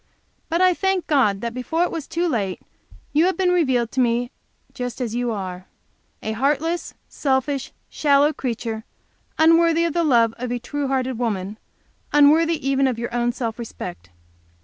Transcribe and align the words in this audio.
But 0.49 0.61
I 0.61 0.73
thank 0.73 1.05
God 1.05 1.41
that 1.41 1.53
before 1.53 1.83
it 1.83 1.91
was 1.91 2.07
too 2.07 2.27
late, 2.27 2.59
you 3.13 3.25
have 3.25 3.37
been 3.37 3.51
revealed 3.51 3.91
to 3.91 3.99
me 3.99 4.31
just 4.73 4.99
as 4.99 5.13
you 5.13 5.29
are 5.31 5.67
a 6.23 6.31
heartless, 6.31 6.95
selfish, 7.07 7.71
shallow 7.87 8.33
creature, 8.33 8.83
unworthy 9.37 9.87
the 9.89 10.03
love 10.03 10.33
of 10.39 10.51
a 10.51 10.57
true 10.57 10.87
hearted 10.87 11.19
woman, 11.19 11.59
unworthy 12.11 12.67
even 12.67 12.87
of 12.87 12.97
your 12.97 13.13
own 13.13 13.31
self 13.31 13.59
respect. 13.59 14.09